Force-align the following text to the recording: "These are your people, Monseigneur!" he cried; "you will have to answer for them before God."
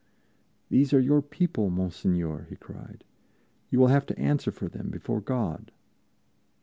"These 0.69 0.93
are 0.93 0.99
your 0.99 1.21
people, 1.21 1.69
Monseigneur!" 1.69 2.47
he 2.49 2.55
cried; 2.55 3.03
"you 3.69 3.77
will 3.79 3.89
have 3.93 4.07
to 4.07 4.17
answer 4.17 4.49
for 4.51 4.67
them 4.67 4.89
before 4.89 5.21
God." 5.21 5.71